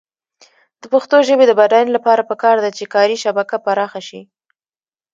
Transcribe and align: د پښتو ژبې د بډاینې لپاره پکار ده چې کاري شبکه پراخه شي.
د 0.81 0.83
پښتو 0.93 1.17
ژبې 1.27 1.45
د 1.47 1.53
بډاینې 1.59 1.91
لپاره 1.97 2.27
پکار 2.29 2.55
ده 2.63 2.69
چې 2.77 2.91
کاري 2.93 3.17
شبکه 3.23 3.55
پراخه 3.65 4.01
شي. 4.07 4.21